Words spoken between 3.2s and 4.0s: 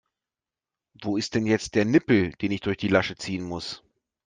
muss?